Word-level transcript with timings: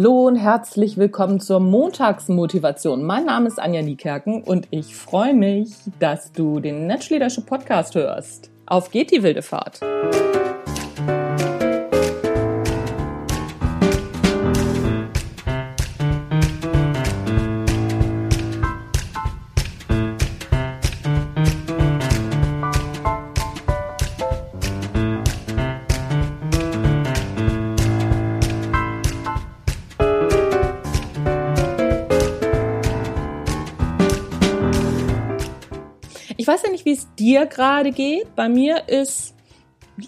Hallo 0.00 0.28
und 0.28 0.36
herzlich 0.36 0.96
willkommen 0.96 1.40
zur 1.40 1.58
Montagsmotivation. 1.58 3.02
Mein 3.02 3.24
Name 3.24 3.48
ist 3.48 3.58
Anja 3.58 3.82
Niekerken 3.82 4.44
und 4.44 4.68
ich 4.70 4.94
freue 4.94 5.34
mich, 5.34 5.70
dass 5.98 6.30
du 6.30 6.60
den 6.60 6.86
Natural 6.86 7.18
Leadership 7.18 7.46
Podcast 7.46 7.96
hörst. 7.96 8.48
Auf 8.64 8.92
geht 8.92 9.10
die 9.10 9.24
wilde 9.24 9.42
Fahrt! 9.42 9.80
Weiß 36.46 36.62
ja 36.62 36.70
nicht, 36.70 36.84
wie 36.84 36.92
es 36.92 37.08
dir 37.16 37.46
gerade 37.46 37.90
geht. 37.90 38.34
Bei 38.36 38.48
mir 38.48 38.88
ist, 38.88 39.34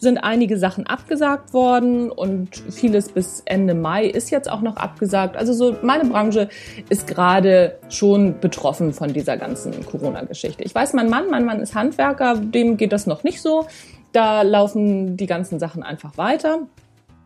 sind 0.00 0.18
einige 0.18 0.58
Sachen 0.58 0.86
abgesagt 0.86 1.54
worden 1.54 2.10
und 2.10 2.62
vieles 2.70 3.08
bis 3.08 3.42
Ende 3.46 3.74
Mai 3.74 4.06
ist 4.06 4.30
jetzt 4.30 4.50
auch 4.50 4.60
noch 4.60 4.76
abgesagt. 4.76 5.36
Also 5.36 5.54
so 5.54 5.76
meine 5.82 6.04
Branche 6.04 6.48
ist 6.90 7.06
gerade 7.06 7.78
schon 7.88 8.38
betroffen 8.40 8.92
von 8.92 9.12
dieser 9.12 9.38
ganzen 9.38 9.84
Corona-Geschichte. 9.86 10.62
Ich 10.64 10.74
weiß, 10.74 10.92
mein 10.92 11.08
Mann, 11.08 11.30
mein 11.30 11.46
Mann 11.46 11.60
ist 11.60 11.74
Handwerker, 11.74 12.36
dem 12.36 12.76
geht 12.76 12.92
das 12.92 13.06
noch 13.06 13.24
nicht 13.24 13.40
so. 13.40 13.66
Da 14.12 14.42
laufen 14.42 15.16
die 15.16 15.26
ganzen 15.26 15.58
Sachen 15.58 15.82
einfach 15.82 16.18
weiter. 16.18 16.60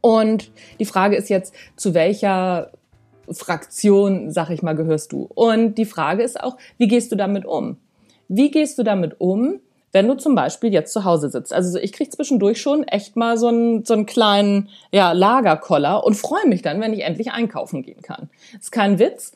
Und 0.00 0.50
die 0.78 0.84
Frage 0.84 1.16
ist 1.16 1.28
jetzt, 1.28 1.54
zu 1.76 1.92
welcher 1.92 2.70
Fraktion, 3.30 4.30
sag 4.30 4.50
ich 4.50 4.62
mal, 4.62 4.74
gehörst 4.74 5.12
du? 5.12 5.28
Und 5.34 5.76
die 5.76 5.84
Frage 5.84 6.22
ist 6.22 6.40
auch, 6.40 6.56
wie 6.78 6.86
gehst 6.86 7.10
du 7.12 7.16
damit 7.16 7.44
um? 7.44 7.78
Wie 8.28 8.50
gehst 8.50 8.78
du 8.78 8.82
damit 8.82 9.16
um, 9.20 9.60
wenn 9.92 10.08
du 10.08 10.14
zum 10.14 10.34
Beispiel 10.34 10.72
jetzt 10.72 10.92
zu 10.92 11.04
Hause 11.04 11.30
sitzt? 11.30 11.52
Also 11.52 11.78
ich 11.78 11.92
kriege 11.92 12.10
zwischendurch 12.10 12.60
schon 12.60 12.84
echt 12.84 13.16
mal 13.16 13.38
so 13.38 13.48
einen, 13.48 13.84
so 13.84 13.94
einen 13.94 14.06
kleinen 14.06 14.68
ja, 14.92 15.12
Lagerkoller 15.12 16.04
und 16.04 16.14
freue 16.14 16.46
mich 16.46 16.62
dann, 16.62 16.80
wenn 16.80 16.92
ich 16.92 17.02
endlich 17.02 17.32
einkaufen 17.32 17.82
gehen 17.82 18.02
kann. 18.02 18.28
ist 18.58 18.72
kein 18.72 18.98
Witz. 18.98 19.32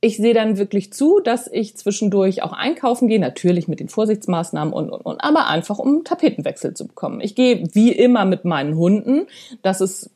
Ich 0.00 0.18
sehe 0.18 0.34
dann 0.34 0.58
wirklich 0.58 0.92
zu, 0.92 1.20
dass 1.20 1.48
ich 1.50 1.76
zwischendurch 1.76 2.42
auch 2.42 2.52
einkaufen 2.52 3.08
gehe, 3.08 3.18
natürlich 3.18 3.66
mit 3.66 3.80
den 3.80 3.88
Vorsichtsmaßnahmen 3.88 4.72
und, 4.72 4.90
und, 4.90 5.00
und, 5.00 5.20
aber 5.24 5.46
einfach 5.46 5.78
um 5.78 6.04
Tapetenwechsel 6.04 6.74
zu 6.74 6.86
bekommen. 6.86 7.20
Ich 7.22 7.34
gehe 7.34 7.66
wie 7.72 7.92
immer 7.92 8.24
mit 8.26 8.44
meinen 8.44 8.76
Hunden. 8.76 9.26
Das 9.62 9.80
ist 9.80 10.10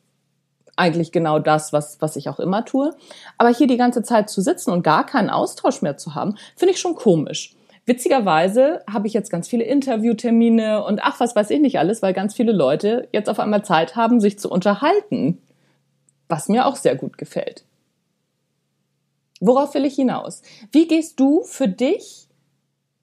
eigentlich 0.76 1.12
genau 1.12 1.38
das, 1.38 1.72
was, 1.72 2.00
was 2.00 2.16
ich 2.16 2.28
auch 2.28 2.40
immer 2.40 2.64
tue. 2.64 2.94
Aber 3.38 3.50
hier 3.50 3.66
die 3.66 3.76
ganze 3.76 4.02
Zeit 4.02 4.28
zu 4.30 4.40
sitzen 4.40 4.70
und 4.70 4.82
gar 4.82 5.06
keinen 5.06 5.30
Austausch 5.30 5.82
mehr 5.82 5.96
zu 5.96 6.14
haben, 6.14 6.36
finde 6.56 6.74
ich 6.74 6.80
schon 6.80 6.94
komisch. 6.94 7.54
Witzigerweise 7.90 8.84
habe 8.88 9.08
ich 9.08 9.14
jetzt 9.14 9.30
ganz 9.30 9.48
viele 9.48 9.64
Interviewtermine 9.64 10.84
und 10.84 11.00
ach, 11.02 11.18
was 11.18 11.34
weiß 11.34 11.50
ich 11.50 11.58
nicht 11.58 11.80
alles, 11.80 12.02
weil 12.02 12.12
ganz 12.12 12.34
viele 12.36 12.52
Leute 12.52 13.08
jetzt 13.10 13.28
auf 13.28 13.40
einmal 13.40 13.64
Zeit 13.64 13.96
haben, 13.96 14.20
sich 14.20 14.38
zu 14.38 14.48
unterhalten. 14.48 15.38
Was 16.28 16.48
mir 16.48 16.66
auch 16.66 16.76
sehr 16.76 16.94
gut 16.94 17.18
gefällt. 17.18 17.64
Worauf 19.40 19.74
will 19.74 19.84
ich 19.86 19.96
hinaus? 19.96 20.42
Wie 20.70 20.86
gehst 20.86 21.18
du 21.18 21.42
für 21.42 21.66
dich 21.66 22.28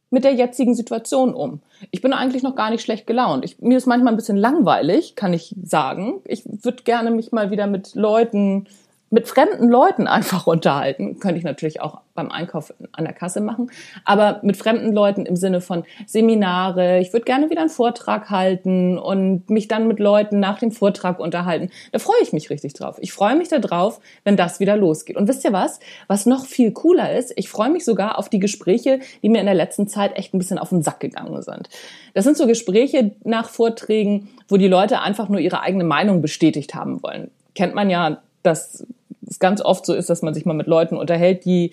mit 0.09 0.23
der 0.23 0.35
jetzigen 0.35 0.73
Situation 0.73 1.33
um? 1.33 1.59
Ich 1.91 1.99
bin 1.99 2.13
eigentlich 2.13 2.43
noch 2.43 2.55
gar 2.55 2.69
nicht 2.69 2.81
schlecht 2.81 3.07
gelaunt. 3.07 3.43
Ich, 3.43 3.59
mir 3.59 3.77
ist 3.77 3.87
manchmal 3.87 4.13
ein 4.13 4.17
bisschen 4.17 4.37
langweilig, 4.37 5.17
kann 5.17 5.33
ich 5.33 5.53
sagen. 5.61 6.21
Ich 6.23 6.43
würde 6.45 6.83
gerne 6.83 7.11
mich 7.11 7.33
mal 7.33 7.51
wieder 7.51 7.67
mit 7.67 7.93
Leuten 7.93 8.69
mit 9.09 9.27
fremden 9.27 9.69
Leuten 9.69 10.07
einfach 10.07 10.47
unterhalten. 10.47 11.19
Könnte 11.19 11.37
ich 11.37 11.43
natürlich 11.43 11.81
auch 11.81 12.01
beim 12.13 12.31
Einkauf 12.31 12.73
an 12.91 13.05
der 13.05 13.13
Kasse 13.13 13.41
machen. 13.41 13.71
Aber 14.03 14.39
mit 14.43 14.57
fremden 14.57 14.91
Leuten 14.91 15.25
im 15.25 15.35
Sinne 15.35 15.61
von 15.61 15.83
Seminare. 16.07 16.99
Ich 16.99 17.13
würde 17.13 17.25
gerne 17.25 17.49
wieder 17.49 17.61
einen 17.61 17.69
Vortrag 17.69 18.29
halten 18.29 18.97
und 18.97 19.49
mich 19.49 19.67
dann 19.67 19.87
mit 19.87 19.99
Leuten 19.99 20.39
nach 20.39 20.59
dem 20.59 20.71
Vortrag 20.71 21.19
unterhalten. 21.19 21.69
Da 21.91 21.99
freue 21.99 22.21
ich 22.23 22.33
mich 22.33 22.49
richtig 22.49 22.73
drauf. 22.73 22.97
Ich 22.99 23.13
freue 23.13 23.35
mich 23.35 23.49
darauf, 23.49 23.99
wenn 24.23 24.35
das 24.35 24.59
wieder 24.59 24.75
losgeht. 24.75 25.15
Und 25.15 25.27
wisst 25.27 25.45
ihr 25.45 25.53
was? 25.53 25.79
Was 26.07 26.25
noch 26.25 26.45
viel 26.45 26.71
cooler 26.71 27.15
ist, 27.15 27.33
ich 27.35 27.49
freue 27.49 27.69
mich 27.69 27.85
sogar 27.85 28.17
auf 28.17 28.29
die 28.29 28.39
Gespräche, 28.39 28.99
die 29.21 29.29
mir 29.29 29.39
in 29.39 29.45
der 29.45 29.55
letzten 29.55 29.87
Zeit 29.87 30.17
echt 30.17 30.33
ein 30.33 30.39
bisschen 30.39 30.57
auf 30.57 30.69
den 30.69 30.81
Sack 30.81 30.99
gegangen 30.99 31.41
sind. 31.43 31.69
Das 32.13 32.23
sind 32.23 32.35
so 32.35 32.47
Gespräche 32.47 33.11
nach 33.23 33.49
Vorträgen, 33.49 34.29
wo 34.47 34.57
die 34.57 34.67
Leute 34.67 35.01
einfach 35.01 35.29
nur 35.29 35.39
ihre 35.39 35.61
eigene 35.61 35.83
Meinung 35.83 36.21
bestätigt 36.21 36.73
haben 36.73 37.03
wollen. 37.03 37.29
Kennt 37.53 37.75
man 37.75 37.89
ja 37.89 38.21
dass 38.47 38.87
es 39.29 39.39
ganz 39.39 39.61
oft 39.61 39.85
so 39.85 39.93
ist, 39.93 40.09
dass 40.09 40.21
man 40.21 40.33
sich 40.33 40.45
mal 40.45 40.53
mit 40.53 40.67
Leuten 40.67 40.97
unterhält, 40.97 41.45
die 41.45 41.71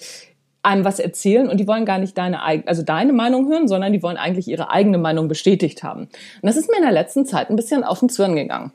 einem 0.64 0.84
was 0.84 0.98
erzählen 0.98 1.48
und 1.48 1.58
die 1.58 1.68
wollen 1.68 1.84
gar 1.84 1.98
nicht 1.98 2.16
deine 2.16 2.42
also 2.42 2.82
deine 2.82 3.12
Meinung 3.12 3.48
hören, 3.48 3.68
sondern 3.68 3.92
die 3.92 4.02
wollen 4.02 4.16
eigentlich 4.16 4.48
ihre 4.48 4.70
eigene 4.70 4.98
Meinung 4.98 5.28
bestätigt 5.28 5.82
haben. 5.82 6.02
Und 6.02 6.10
das 6.42 6.56
ist 6.56 6.70
mir 6.70 6.78
in 6.78 6.82
der 6.82 6.92
letzten 6.92 7.26
Zeit 7.26 7.50
ein 7.50 7.56
bisschen 7.56 7.84
auf 7.84 8.00
den 8.00 8.08
Zwirn 8.08 8.34
gegangen. 8.34 8.72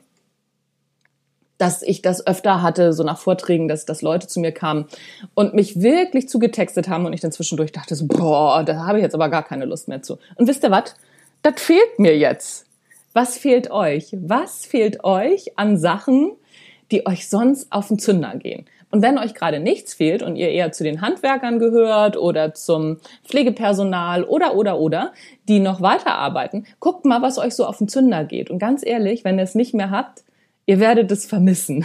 Dass 1.58 1.82
ich 1.82 2.00
das 2.00 2.26
öfter 2.26 2.62
hatte, 2.62 2.92
so 2.92 3.02
nach 3.02 3.18
Vorträgen, 3.18 3.68
dass, 3.68 3.84
dass 3.84 4.02
Leute 4.02 4.28
zu 4.28 4.40
mir 4.40 4.52
kamen 4.52 4.86
und 5.34 5.52
mich 5.52 5.82
wirklich 5.82 6.28
zugetextet 6.28 6.88
haben 6.88 7.04
und 7.06 7.12
ich 7.12 7.20
dann 7.20 7.32
zwischendurch 7.32 7.72
dachte 7.72 7.94
so, 7.96 8.06
boah, 8.06 8.62
da 8.64 8.86
habe 8.86 8.98
ich 8.98 9.02
jetzt 9.02 9.14
aber 9.14 9.28
gar 9.28 9.42
keine 9.42 9.66
Lust 9.66 9.88
mehr 9.88 10.00
zu. 10.00 10.18
Und 10.36 10.48
wisst 10.48 10.62
ihr 10.62 10.70
was? 10.70 10.94
Das 11.42 11.60
fehlt 11.60 11.98
mir 11.98 12.16
jetzt. 12.16 12.66
Was 13.12 13.36
fehlt 13.36 13.70
euch? 13.70 14.16
Was 14.20 14.64
fehlt 14.64 15.02
euch 15.02 15.58
an 15.58 15.76
Sachen, 15.76 16.32
die 16.90 17.06
euch 17.06 17.28
sonst 17.28 17.70
auf 17.72 17.88
den 17.88 17.98
Zünder 17.98 18.36
gehen. 18.36 18.66
Und 18.90 19.02
wenn 19.02 19.18
euch 19.18 19.34
gerade 19.34 19.60
nichts 19.60 19.94
fehlt 19.94 20.22
und 20.22 20.36
ihr 20.36 20.48
eher 20.48 20.72
zu 20.72 20.82
den 20.82 21.00
Handwerkern 21.00 21.58
gehört 21.58 22.16
oder 22.16 22.54
zum 22.54 22.98
Pflegepersonal 23.24 24.24
oder, 24.24 24.56
oder, 24.56 24.78
oder, 24.78 25.12
die 25.48 25.60
noch 25.60 25.80
weiterarbeiten, 25.80 26.66
guckt 26.80 27.04
mal, 27.04 27.22
was 27.22 27.38
euch 27.38 27.54
so 27.54 27.66
auf 27.66 27.78
den 27.78 27.88
Zünder 27.88 28.24
geht. 28.24 28.50
Und 28.50 28.58
ganz 28.58 28.84
ehrlich, 28.84 29.24
wenn 29.24 29.38
ihr 29.38 29.44
es 29.44 29.54
nicht 29.54 29.74
mehr 29.74 29.90
habt, 29.90 30.24
ihr 30.66 30.80
werdet 30.80 31.10
es 31.12 31.24
vermissen. 31.26 31.84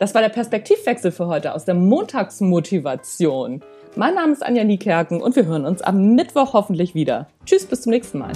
Das 0.00 0.14
war 0.14 0.22
der 0.22 0.30
Perspektivwechsel 0.30 1.12
für 1.12 1.26
heute 1.26 1.54
aus 1.54 1.66
der 1.66 1.74
Montagsmotivation. 1.74 3.60
Mein 3.96 4.14
Name 4.14 4.32
ist 4.32 4.42
Anja 4.42 4.64
Niekerken 4.64 5.20
und 5.20 5.36
wir 5.36 5.44
hören 5.44 5.66
uns 5.66 5.82
am 5.82 6.14
Mittwoch 6.14 6.54
hoffentlich 6.54 6.94
wieder. 6.94 7.28
Tschüss, 7.44 7.66
bis 7.66 7.82
zum 7.82 7.90
nächsten 7.90 8.18
Mal. 8.18 8.32